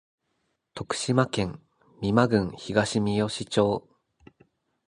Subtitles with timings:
[0.73, 1.61] 徳島県
[2.01, 3.87] 美馬郡東みよし町